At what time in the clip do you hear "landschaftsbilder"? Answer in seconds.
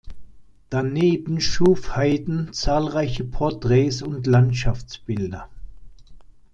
4.25-5.47